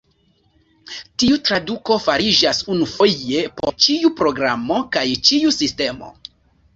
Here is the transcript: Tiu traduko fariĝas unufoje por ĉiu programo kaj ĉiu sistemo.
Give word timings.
Tiu 1.23 1.35
traduko 1.49 1.97
fariĝas 2.05 2.61
unufoje 2.75 3.43
por 3.59 3.75
ĉiu 3.85 4.11
programo 4.23 4.79
kaj 4.97 5.05
ĉiu 5.29 5.53
sistemo. 5.59 6.11